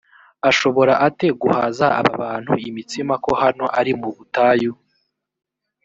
ashobora 0.49 0.93
ate 1.07 1.27
guhaza 1.41 1.85
aba 1.99 2.13
bantu 2.23 2.51
imitsima 2.67 3.13
ko 3.25 3.31
hano 3.41 3.65
ari 3.79 3.93
mu 3.99 4.09
butayu‽ 4.15 4.73